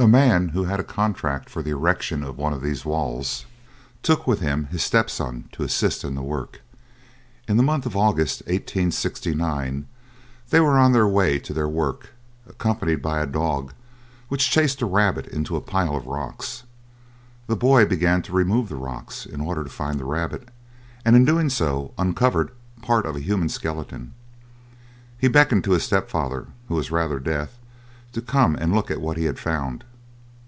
[0.00, 3.46] A man who had a contract for the erection of one of these walls
[4.00, 6.60] took with him his stepson to assist in the work.
[7.48, 9.88] In the month of August, 1869,
[10.50, 12.10] they were on their way to their work
[12.46, 13.72] accompanied by a dog
[14.28, 16.62] which chased a rabbit into a pile of rocks.
[17.48, 20.48] The boy began to remove the rocks in order to find the rabbit,
[21.04, 22.52] and in doing so uncovered
[22.82, 24.14] part of a human skeleton.
[25.18, 27.58] He beckoned to his stepfather, who was rather deaf,
[28.12, 29.82] to come and look at what he had found.